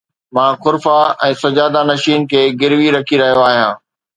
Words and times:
مان 0.35 0.51
خرقه 0.61 0.95
۽ 1.27 1.31
سجاده 1.41 1.81
نشين 1.91 2.21
کي 2.33 2.41
گروي 2.65 2.87
رکي 2.99 3.15
رهيو 3.25 3.41
آهيان 3.53 3.73